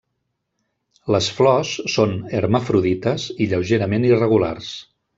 [1.15, 4.77] Les flors són hermafrodites i lleugerament irregulars.